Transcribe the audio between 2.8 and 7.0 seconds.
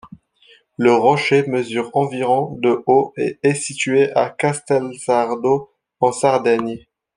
haut et est situé à Castelsardo en Sardaigne.